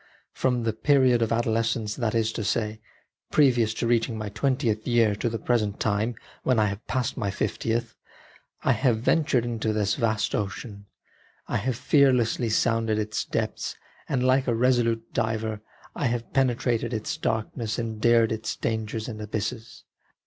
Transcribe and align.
From 0.33 0.63
the 0.63 0.73
period 0.73 1.21
of 1.21 1.31
adolescence, 1.31 1.95
that 1.95 2.15
is 2.15 2.31
to 2.33 2.43
say, 2.43 2.81
previous 3.31 3.71
to 3.75 3.85
reaching 3.85 4.17
my 4.17 4.29
twentieth 4.29 4.87
year 4.87 5.15
to 5.17 5.29
the 5.29 5.37
present 5.37 5.79
time 5.79 6.15
when 6.41 6.57
I 6.57 6.65
have 6.65 6.87
passed 6.87 7.17
my 7.17 7.29
fiftieth, 7.29 7.95
I 8.63 8.73
HIS 8.73 8.81
THIRST 8.81 8.81
FOR 8.81 8.81
KNOWLEDGE 8.81 8.81
13 8.81 8.81
have 8.81 9.05
ventured 9.05 9.45
into 9.45 9.73
this 9.73 9.93
vast 9.93 10.33
ocean; 10.33 10.87
I 11.47 11.57
have 11.57 11.75
fearlessly 11.75 12.49
sounded 12.49 12.97
its 12.97 13.23
depths, 13.23 13.77
and, 14.09 14.23
like 14.25 14.47
a 14.47 14.55
resolute 14.55 15.13
diver, 15.13 15.61
I 15.95 16.07
have 16.07 16.33
penetrated 16.33 16.95
its 16.95 17.15
darkness 17.17 17.77
and 17.77 18.01
dared 18.01 18.31
its 18.31 18.55
dangers 18.55 19.07
and 19.07 19.21
abysses. 19.21 19.83